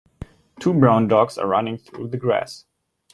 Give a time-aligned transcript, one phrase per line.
[0.59, 2.65] Two brown dogs are running through the grass.